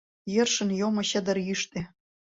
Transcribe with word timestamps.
Йӧршын 0.33 0.69
йомо 0.79 1.01
чыдыр 1.09 1.37
йӱштӧ. 1.47 1.81